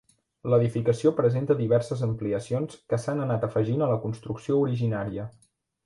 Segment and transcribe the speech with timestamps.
[0.51, 5.29] L'edificació presenta diverses ampliacions que s'han anat afegint a la construcció originària.